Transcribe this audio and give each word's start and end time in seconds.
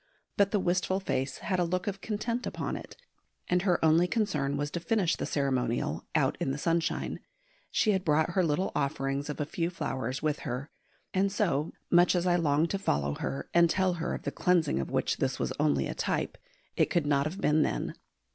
But 0.35 0.49
the 0.49 0.59
wistful 0.59 0.99
face 0.99 1.37
had 1.37 1.59
a 1.59 1.63
look 1.63 1.85
of 1.85 2.01
content 2.01 2.47
upon 2.47 2.75
it, 2.75 2.97
and 3.47 3.61
her 3.61 3.77
only 3.85 4.07
concern 4.07 4.57
was 4.57 4.71
to 4.71 4.79
finish 4.79 5.15
the 5.15 5.27
ceremonial 5.27 6.07
out 6.15 6.39
in 6.39 6.49
the 6.49 6.57
sunshine 6.57 7.19
she 7.69 7.91
had 7.91 8.03
brought 8.03 8.31
her 8.31 8.43
little 8.43 8.71
offerings 8.73 9.29
of 9.29 9.39
a 9.39 9.45
few 9.45 9.69
flowers 9.69 10.23
with 10.23 10.39
her 10.39 10.71
and 11.13 11.31
so, 11.31 11.71
much 11.91 12.15
as 12.15 12.25
I 12.25 12.35
longed 12.35 12.71
to 12.71 12.79
follow 12.79 13.13
her 13.13 13.47
and 13.53 13.69
tell 13.69 13.93
her 14.01 14.15
of 14.15 14.23
the 14.23 14.31
cleansing 14.31 14.79
of 14.79 14.89
which 14.89 15.17
this 15.17 15.37
was 15.37 15.53
only 15.59 15.85
a 15.87 15.93
type, 15.93 16.35
it 16.75 16.89
could 16.89 17.05
not 17.05 17.27
have 17.27 17.39
been 17.39 17.61
then. 17.61 17.93